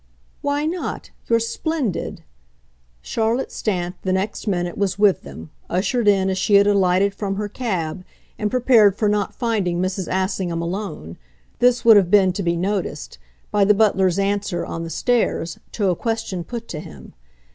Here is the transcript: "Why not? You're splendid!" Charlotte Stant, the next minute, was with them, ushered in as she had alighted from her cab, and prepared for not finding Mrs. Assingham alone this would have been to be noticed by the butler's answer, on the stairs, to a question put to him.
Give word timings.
"Why 0.41 0.65
not? 0.65 1.11
You're 1.29 1.39
splendid!" 1.39 2.23
Charlotte 3.03 3.51
Stant, 3.51 3.97
the 4.01 4.11
next 4.11 4.47
minute, 4.47 4.75
was 4.75 4.97
with 4.97 5.21
them, 5.21 5.51
ushered 5.69 6.07
in 6.07 6.27
as 6.27 6.39
she 6.39 6.55
had 6.55 6.65
alighted 6.65 7.13
from 7.13 7.35
her 7.35 7.47
cab, 7.47 8.03
and 8.39 8.49
prepared 8.49 8.95
for 8.97 9.07
not 9.07 9.35
finding 9.35 9.79
Mrs. 9.79 10.07
Assingham 10.07 10.59
alone 10.59 11.19
this 11.59 11.85
would 11.85 11.97
have 11.97 12.09
been 12.09 12.33
to 12.33 12.41
be 12.41 12.57
noticed 12.57 13.19
by 13.51 13.63
the 13.63 13.75
butler's 13.75 14.17
answer, 14.17 14.65
on 14.65 14.81
the 14.83 14.89
stairs, 14.89 15.59
to 15.73 15.89
a 15.91 15.95
question 15.95 16.43
put 16.43 16.67
to 16.69 16.79
him. 16.79 17.13